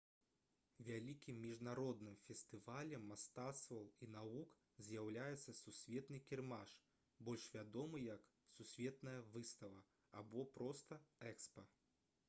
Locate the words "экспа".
11.35-11.69